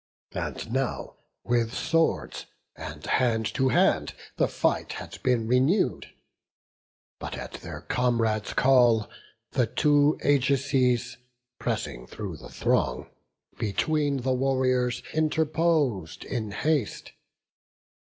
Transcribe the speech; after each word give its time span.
And 0.33 0.71
now 0.73 1.17
with 1.43 1.75
swords, 1.75 2.47
and 2.75 3.05
hand 3.05 3.45
to 3.53 3.69
hand, 3.69 4.15
the 4.35 4.47
fight 4.47 4.93
Had 4.93 5.21
been 5.21 5.45
renew'd; 5.47 6.07
but 7.19 7.35
at 7.37 7.53
their 7.61 7.81
comrade's 7.81 8.53
call 8.53 9.07
The 9.51 9.67
two 9.67 10.17
Ajaces, 10.23 11.17
pressing 11.59 12.07
through 12.07 12.37
the 12.37 12.49
throng, 12.49 13.11
Between 13.59 14.23
the 14.23 14.33
warriors 14.33 15.03
interpos'd 15.13 16.23
in 16.25 16.49
haste. 16.49 17.11